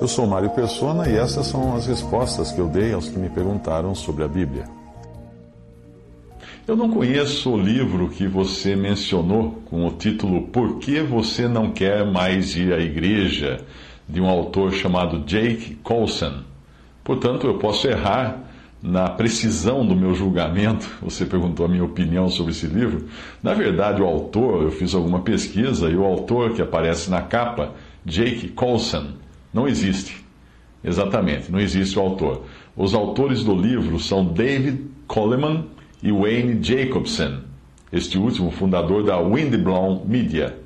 [0.00, 3.28] Eu sou Mário Persona e essas são as respostas que eu dei aos que me
[3.28, 4.64] perguntaram sobre a Bíblia.
[6.68, 11.72] Eu não conheço o livro que você mencionou com o título Por que você não
[11.72, 13.64] quer mais ir à igreja,
[14.08, 16.42] de um autor chamado Jake Colson.
[17.02, 18.44] Portanto, eu posso errar
[18.80, 20.88] na precisão do meu julgamento.
[21.02, 23.06] Você perguntou a minha opinião sobre esse livro.
[23.42, 27.72] Na verdade, o autor, eu fiz alguma pesquisa e o autor que aparece na capa,
[28.04, 29.17] Jake Colson,
[29.52, 30.24] não existe.
[30.82, 32.44] Exatamente, não existe o autor.
[32.76, 35.64] Os autores do livro são David Coleman
[36.02, 37.40] e Wayne Jacobson,
[37.92, 40.56] este último fundador da Windblown Media,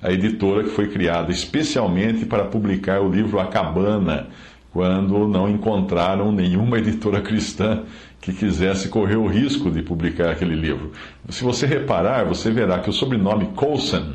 [0.00, 4.28] a editora que foi criada especialmente para publicar o livro A Cabana,
[4.72, 7.82] quando não encontraram nenhuma editora cristã
[8.20, 10.92] que quisesse correr o risco de publicar aquele livro.
[11.28, 14.14] Se você reparar, você verá que o sobrenome Coulson,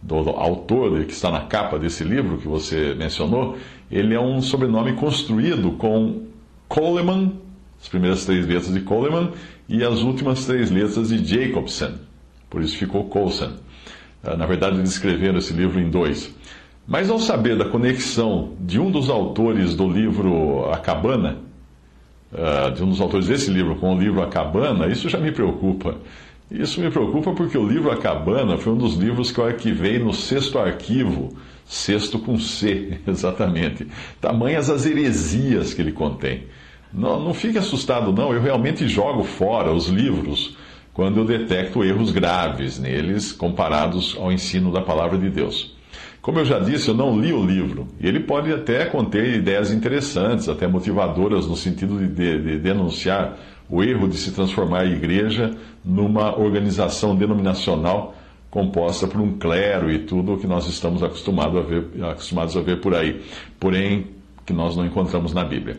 [0.00, 3.56] do autor que está na capa desse livro que você mencionou,
[3.90, 6.26] ele é um sobrenome construído com
[6.68, 7.32] Coleman,
[7.80, 9.32] as primeiras três letras de Coleman,
[9.68, 11.94] e as últimas três letras de Jacobson.
[12.48, 13.52] Por isso ficou Coulson.
[14.22, 16.34] Ah, na verdade, eles escreveram esse livro em dois.
[16.86, 21.38] Mas ao saber da conexão de um dos autores do livro A Cabana,
[22.32, 25.30] ah, de um dos autores desse livro com o livro A Cabana, isso já me
[25.30, 25.96] preocupa.
[26.50, 29.98] Isso me preocupa porque o livro A Cabana foi um dos livros que eu arquivei
[29.98, 33.86] no sexto arquivo, sexto com C, exatamente.
[34.20, 36.44] Tamanhas as heresias que ele contém.
[36.92, 38.32] Não, não fique assustado, não.
[38.32, 40.56] Eu realmente jogo fora os livros
[40.94, 45.76] quando eu detecto erros graves neles comparados ao ensino da palavra de Deus.
[46.20, 47.86] Como eu já disse, eu não li o livro.
[48.00, 53.82] Ele pode até conter ideias interessantes, até motivadoras, no sentido de, de, de denunciar o
[53.82, 58.14] erro de se transformar a igreja numa organização denominacional
[58.50, 62.60] composta por um clero e tudo o que nós estamos acostumados a ver, acostumados a
[62.60, 63.22] ver por aí,
[63.60, 64.06] porém
[64.46, 65.78] que nós não encontramos na Bíblia.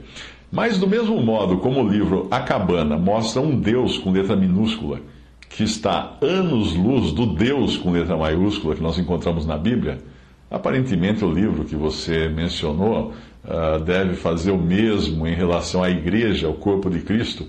[0.51, 5.00] Mas, do mesmo modo como o livro A Cabana mostra um Deus com letra minúscula,
[5.47, 10.00] que está anos-luz do Deus com letra maiúscula que nós encontramos na Bíblia,
[10.50, 13.13] aparentemente o livro que você mencionou
[13.44, 17.47] uh, deve fazer o mesmo em relação à igreja, ao corpo de Cristo,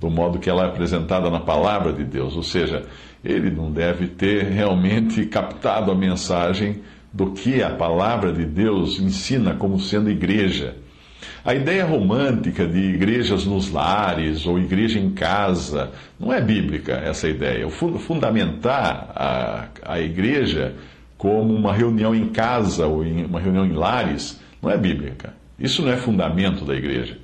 [0.00, 2.34] do modo que ela é apresentada na palavra de Deus.
[2.34, 2.84] Ou seja,
[3.22, 6.80] ele não deve ter realmente captado a mensagem
[7.12, 10.76] do que a palavra de Deus ensina como sendo igreja.
[11.44, 17.28] A ideia romântica de igrejas nos lares ou igreja em casa não é bíblica, essa
[17.28, 17.66] ideia.
[17.66, 20.74] O fundamentar a, a igreja
[21.18, 25.34] como uma reunião em casa ou em, uma reunião em lares não é bíblica.
[25.58, 27.18] Isso não é fundamento da igreja.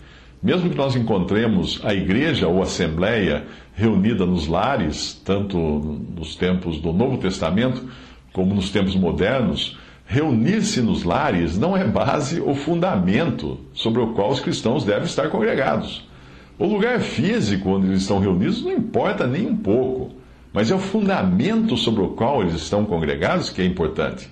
[0.46, 6.92] Mesmo que nós encontremos a igreja ou assembleia reunida nos lares, tanto nos tempos do
[6.92, 7.84] Novo Testamento
[8.32, 9.76] como nos tempos modernos,
[10.08, 15.28] Reunir-se nos lares não é base ou fundamento sobre o qual os cristãos devem estar
[15.30, 16.08] congregados.
[16.56, 20.14] O lugar físico onde eles estão reunidos não importa nem um pouco,
[20.52, 24.30] mas é o fundamento sobre o qual eles estão congregados que é importante.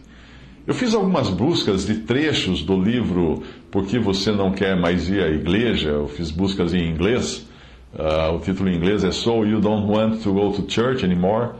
[0.66, 5.22] Eu fiz algumas buscas de trechos do livro Por que Você Não Quer Mais Ir
[5.22, 5.90] à Igreja?
[5.90, 7.46] Eu fiz buscas em inglês.
[7.92, 11.50] Uh, o título em inglês é So You Don't Want to Go to Church Anymore.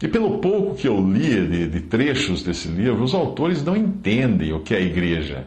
[0.00, 4.52] E pelo pouco que eu li de, de, trechos desse livro, os autores não entendem
[4.52, 5.44] o que é igreja.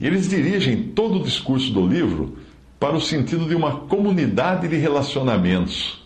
[0.00, 2.38] E eles dirigem todo o discurso do livro
[2.80, 6.02] para o sentido de uma comunidade de relacionamentos.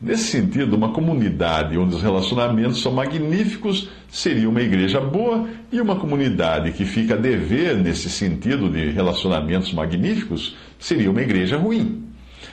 [0.00, 5.96] Nesse sentido, uma comunidade onde os relacionamentos são magníficos seria uma igreja boa, e uma
[5.96, 12.04] comunidade que fica a dever nesse sentido de relacionamentos magníficos seria uma igreja ruim.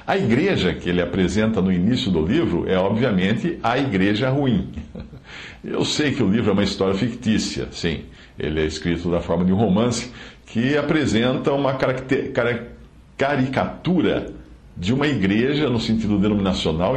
[0.06, 4.70] A igreja que ele apresenta no início do livro é, obviamente, a igreja ruim.
[5.64, 8.06] Eu sei que o livro é uma história fictícia, sim.
[8.40, 10.12] Ele é escrito da forma de um romance
[10.48, 11.78] que apresenta uma
[13.18, 14.34] caricatura
[14.76, 16.96] de uma igreja no sentido denominacional,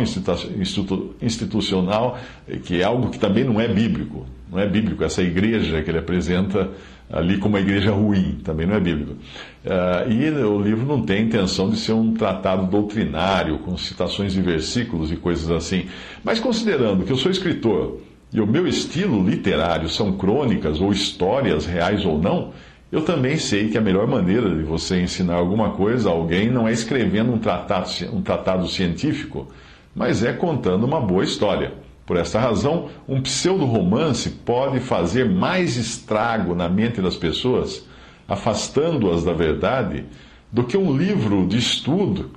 [1.21, 2.19] institucional,
[2.65, 4.27] que é algo que também não é bíblico.
[4.51, 6.71] Não é bíblico essa igreja que ele apresenta
[7.11, 9.13] ali como uma igreja ruim, também não é bíblico.
[9.13, 14.41] Uh, e o livro não tem intenção de ser um tratado doutrinário, com citações de
[14.41, 15.87] versículos e coisas assim.
[16.23, 18.01] Mas considerando que eu sou escritor
[18.33, 22.53] e o meu estilo literário são crônicas ou histórias reais ou não,
[22.95, 26.69] eu também sei que a melhor maneira de você ensinar alguma coisa a alguém não
[26.69, 29.49] é escrevendo um tratado, um tratado científico,
[29.93, 31.73] mas é contando uma boa história.
[32.07, 37.85] Por esta razão, um pseudo-romance pode fazer mais estrago na mente das pessoas,
[38.29, 40.05] afastando-as da verdade,
[40.53, 42.31] do que um livro de estudo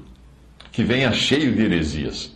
[0.71, 2.35] que venha cheio de heresias.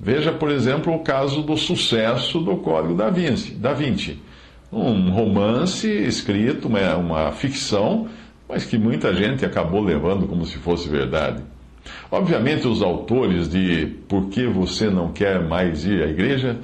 [0.00, 3.52] Veja, por exemplo, o caso do sucesso do Código da Vinci.
[3.52, 4.18] Da Vinci
[4.72, 8.08] um romance escrito, uma, uma ficção,
[8.48, 11.42] mas que muita gente acabou levando como se fosse verdade.
[12.10, 16.58] Obviamente, os autores de Por que você não quer mais ir à igreja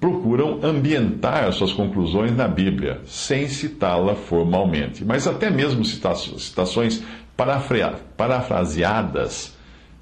[0.00, 5.04] procuram ambientar suas conclusões na Bíblia, sem citá-la formalmente.
[5.04, 7.02] Mas até mesmo citações
[8.16, 9.56] parafraseadas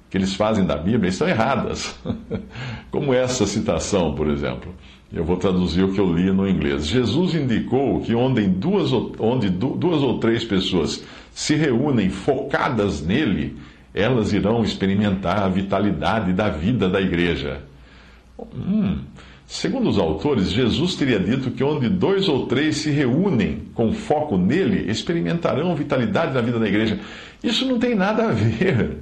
[0.09, 1.99] que eles fazem da Bíblia estão erradas.
[2.91, 4.73] Como essa citação, por exemplo.
[5.11, 6.85] Eu vou traduzir o que eu li no inglês.
[6.85, 13.55] Jesus indicou que onde duas, onde duas ou três pessoas se reúnem focadas nele,
[13.93, 17.61] elas irão experimentar a vitalidade da vida da igreja.
[18.53, 18.99] Hum.
[19.45, 24.37] Segundo os autores, Jesus teria dito que onde dois ou três se reúnem com foco
[24.37, 26.99] nele, experimentarão vitalidade da vida da igreja.
[27.41, 28.97] Isso não tem nada a ver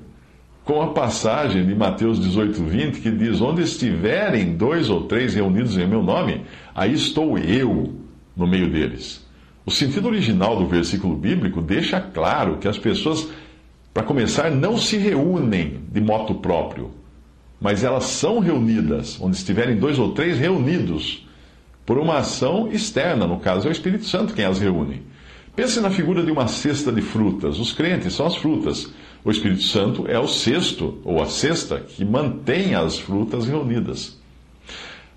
[0.66, 5.78] com a passagem de Mateus 18, 20, que diz: Onde estiverem dois ou três reunidos
[5.78, 6.42] em meu nome,
[6.74, 7.94] aí estou eu
[8.36, 9.24] no meio deles.
[9.64, 13.28] O sentido original do versículo bíblico deixa claro que as pessoas,
[13.94, 16.92] para começar, não se reúnem de moto próprio,
[17.62, 21.26] mas elas são reunidas, onde estiverem dois ou três reunidos,
[21.86, 25.04] por uma ação externa, no caso é o Espírito Santo quem as reúne.
[25.56, 27.60] Pense na figura de uma cesta de frutas.
[27.60, 28.92] Os crentes são as frutas.
[29.26, 34.22] O Espírito Santo é o cesto, ou a cesta, que mantém as frutas reunidas.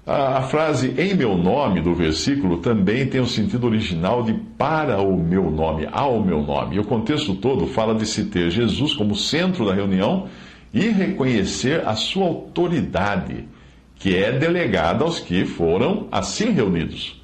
[0.06, 5.02] A, a frase em meu nome do versículo também tem o sentido original de para
[5.02, 6.76] o meu nome, ao meu nome.
[6.76, 10.26] E o contexto todo fala de se ter Jesus como centro da reunião
[10.72, 13.44] e reconhecer a sua autoridade,
[13.96, 17.20] que é delegada aos que foram assim reunidos.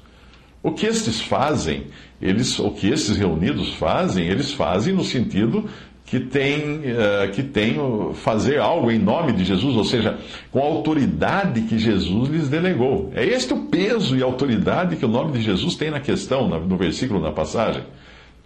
[0.61, 1.85] O que estes fazem,
[2.21, 5.69] eles, o que esses reunidos fazem, eles fazem no sentido
[6.05, 7.77] que tem, uh, que tem
[8.13, 10.19] fazer algo em nome de Jesus, ou seja,
[10.51, 13.11] com a autoridade que Jesus lhes delegou.
[13.15, 16.77] É este o peso e autoridade que o nome de Jesus tem na questão, no
[16.77, 17.83] versículo, na passagem.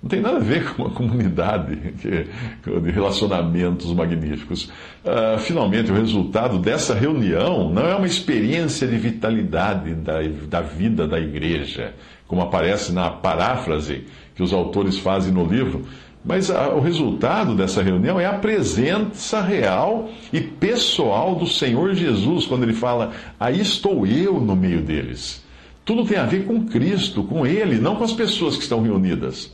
[0.02, 4.72] Não tem nada a ver com uma comunidade de relacionamentos magníficos.
[5.04, 11.06] Uh, finalmente, o resultado dessa reunião não é uma experiência de vitalidade da, da vida
[11.06, 11.94] da igreja,
[12.26, 15.86] como aparece na paráfrase que os autores fazem no livro
[16.24, 22.46] mas a, o resultado dessa reunião é a presença real e pessoal do Senhor Jesus,
[22.46, 25.44] quando ele fala: Aí estou eu no meio deles.
[25.86, 29.52] Tudo tem a ver com Cristo, com Ele, não com as pessoas que estão reunidas.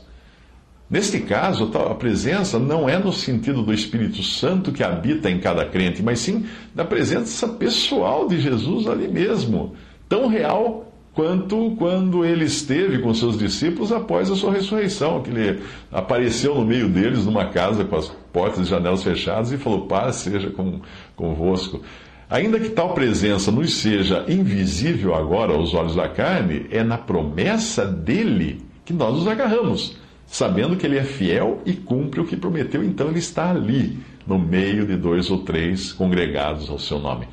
[0.88, 5.64] Neste caso, a presença não é no sentido do Espírito Santo que habita em cada
[5.64, 9.74] crente, mas sim da presença pessoal de Jesus ali mesmo,
[10.08, 15.62] tão real quanto quando ele esteve com seus discípulos após a sua ressurreição, que ele
[15.90, 20.16] apareceu no meio deles numa casa com as portas e janelas fechadas e falou: Paz
[20.16, 20.80] seja com,
[21.16, 21.80] convosco.
[22.28, 27.86] Ainda que tal presença nos seja invisível agora aos olhos da carne, é na promessa
[27.86, 29.96] dele que nós nos agarramos,
[30.26, 34.38] sabendo que ele é fiel e cumpre o que prometeu, então ele está ali no
[34.38, 37.28] meio de dois ou três congregados ao seu nome.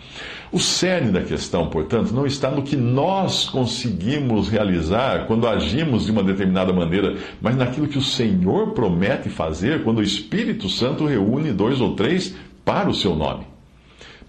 [0.51, 6.11] O cerne da questão, portanto, não está no que nós conseguimos realizar quando agimos de
[6.11, 11.51] uma determinada maneira, mas naquilo que o Senhor promete fazer quando o Espírito Santo reúne
[11.51, 13.47] dois ou três para o seu nome.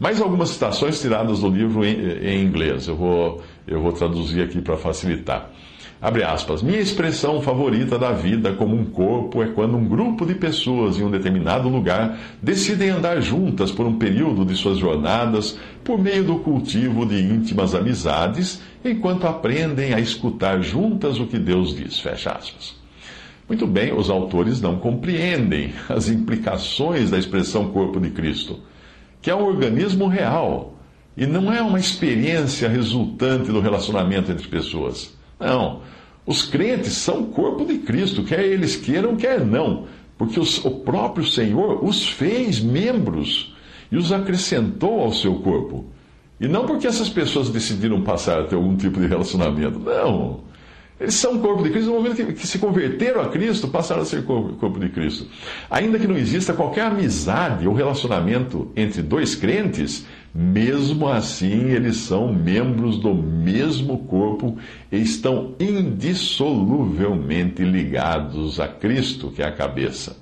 [0.00, 2.88] Mais algumas citações tiradas do livro em, em inglês.
[2.88, 5.50] Eu vou, eu vou traduzir aqui para facilitar.
[6.04, 6.61] Abre aspas.
[6.61, 11.02] Minha expressão favorita da vida como um corpo é quando um grupo de pessoas em
[11.02, 16.40] um determinado lugar decidem andar juntas por um período de suas jornadas por meio do
[16.40, 21.99] cultivo de íntimas amizades, enquanto aprendem a escutar juntas o que Deus diz.
[21.99, 22.76] Fecha aspas.
[23.49, 28.61] Muito bem, os autores não compreendem as implicações da expressão corpo de Cristo,
[29.23, 30.75] que é um organismo real
[31.16, 35.14] e não é uma experiência resultante do relacionamento entre pessoas.
[35.38, 35.83] Não.
[36.26, 39.87] Os crentes são o corpo de Cristo, quer eles queiram, quer não,
[40.17, 43.55] porque os, o próprio Senhor os fez membros
[43.93, 45.87] e os acrescentou ao seu corpo.
[46.41, 50.41] E não porque essas pessoas decidiram passar a ter algum tipo de relacionamento, não.
[50.99, 54.03] Eles são o corpo de Cristo no momento que, que, se converteram a Cristo, passaram
[54.03, 55.26] a ser corpo, corpo de Cristo.
[55.69, 62.33] Ainda que não exista qualquer amizade ou relacionamento entre dois crentes, Mesmo assim, eles são
[62.33, 64.59] membros do mesmo corpo
[64.91, 70.17] e estão indissoluvelmente ligados a Cristo, que é a cabeça.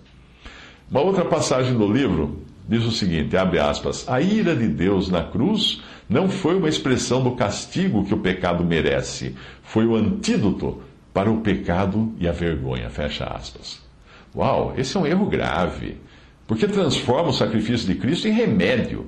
[0.90, 5.23] Uma outra passagem do livro diz o seguinte: abre aspas, a ira de Deus na
[5.23, 10.83] cruz não foi uma expressão do castigo que o pecado merece, foi o antídoto
[11.14, 12.90] para o pecado e a vergonha.
[12.90, 13.81] Fecha aspas.
[14.37, 15.97] Uau, esse é um erro grave,
[16.47, 19.07] porque transforma o sacrifício de Cristo em remédio.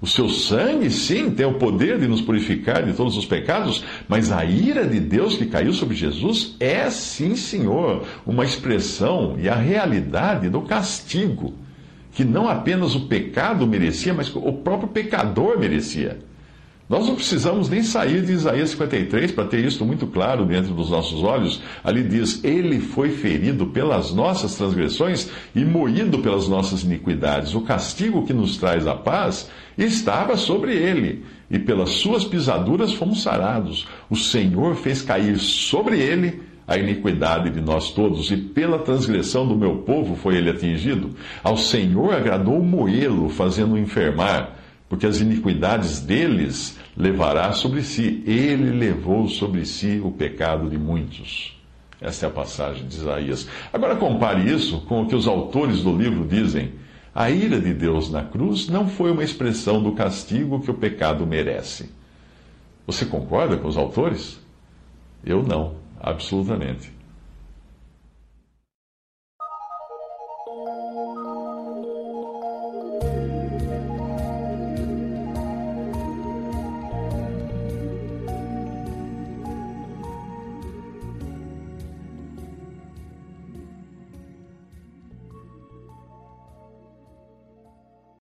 [0.00, 4.30] O seu sangue, sim, tem o poder de nos purificar de todos os pecados, mas
[4.30, 9.54] a ira de Deus que caiu sobre Jesus é, sim, Senhor, uma expressão e a
[9.54, 11.54] realidade do castigo,
[12.12, 16.18] que não apenas o pecado merecia, mas o próprio pecador merecia.
[16.88, 20.88] Nós não precisamos nem sair de Isaías 53 para ter isso muito claro dentro dos
[20.88, 21.60] nossos olhos.
[21.82, 27.56] Ali diz: Ele foi ferido pelas nossas transgressões e moído pelas nossas iniquidades.
[27.56, 33.20] O castigo que nos traz a paz estava sobre ele, e pelas suas pisaduras fomos
[33.20, 33.88] sarados.
[34.08, 39.56] O Senhor fez cair sobre ele a iniquidade de nós todos, e pela transgressão do
[39.56, 41.10] meu povo foi ele atingido.
[41.42, 48.22] Ao Senhor agradou moê-lo, fazendo-o enfermar porque as iniquidades deles levará sobre si.
[48.26, 51.56] Ele levou sobre si o pecado de muitos.
[52.00, 53.48] Esta é a passagem de Isaías.
[53.72, 56.72] Agora compare isso com o que os autores do livro dizem.
[57.14, 61.26] A ira de Deus na cruz não foi uma expressão do castigo que o pecado
[61.26, 61.90] merece.
[62.86, 64.38] Você concorda com os autores?
[65.24, 66.95] Eu não, absolutamente.